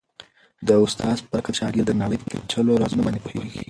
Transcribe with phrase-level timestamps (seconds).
[0.67, 3.59] د استاد په برکت شاګرد د نړۍ په پېچلو رازونو باندې پوهېږي.